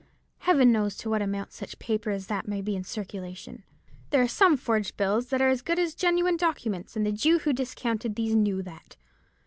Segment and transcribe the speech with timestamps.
[0.39, 3.61] Heaven knows to what amount such paper as that may be in circulation.
[4.09, 7.37] There are some forged bills that are as good as genuine documents; and the Jew
[7.37, 8.97] who discounted these knew that.